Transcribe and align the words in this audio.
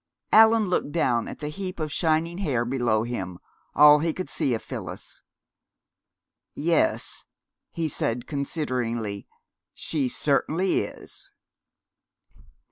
Allan 0.31 0.65
looked 0.65 0.91
down 0.91 1.27
at 1.27 1.41
the 1.41 1.49
heap 1.49 1.79
of 1.79 1.91
shining 1.91 2.39
hair 2.39 2.65
below 2.65 3.03
him, 3.03 3.37
all 3.75 3.99
he 3.99 4.13
could 4.13 4.31
see 4.31 4.55
of 4.55 4.63
Phyllis. 4.63 5.21
"Yes," 6.55 7.23
he 7.69 7.87
said 7.87 8.25
consideringly. 8.25 9.27
"She 9.75 10.09
certainly 10.09 10.79
is." 10.79 11.29